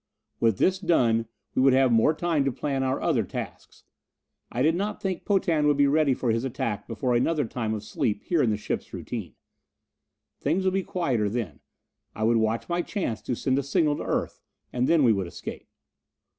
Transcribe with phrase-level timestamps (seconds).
[0.39, 3.83] With this done we would have more time to plan our other tasks.
[4.51, 7.83] I did not think Potan would be ready for his attack before another time of
[7.83, 9.35] sleep here in the ship's routine.
[10.39, 11.59] Things would be quieter then
[12.15, 14.41] I would watch my chance to send a signal to Earth,
[14.73, 15.67] and then we would escape.